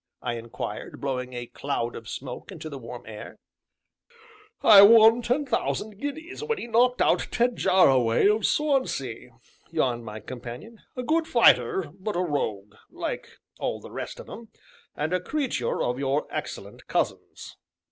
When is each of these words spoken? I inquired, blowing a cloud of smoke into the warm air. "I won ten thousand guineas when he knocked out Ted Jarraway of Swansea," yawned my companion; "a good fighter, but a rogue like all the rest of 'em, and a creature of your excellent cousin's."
I 0.23 0.33
inquired, 0.33 0.99
blowing 0.99 1.33
a 1.33 1.45
cloud 1.45 1.95
of 1.95 2.09
smoke 2.09 2.51
into 2.51 2.69
the 2.71 2.79
warm 2.79 3.05
air. 3.05 3.37
"I 4.63 4.81
won 4.81 5.21
ten 5.21 5.45
thousand 5.45 5.99
guineas 5.99 6.43
when 6.43 6.57
he 6.57 6.65
knocked 6.65 7.03
out 7.03 7.27
Ted 7.29 7.55
Jarraway 7.55 8.25
of 8.27 8.47
Swansea," 8.47 9.29
yawned 9.69 10.03
my 10.03 10.19
companion; 10.19 10.79
"a 10.97 11.03
good 11.03 11.27
fighter, 11.27 11.91
but 11.99 12.15
a 12.15 12.19
rogue 12.23 12.73
like 12.89 13.27
all 13.59 13.79
the 13.79 13.91
rest 13.91 14.19
of 14.19 14.27
'em, 14.27 14.47
and 14.95 15.13
a 15.13 15.19
creature 15.21 15.83
of 15.83 15.99
your 15.99 16.25
excellent 16.31 16.87
cousin's." 16.87 17.57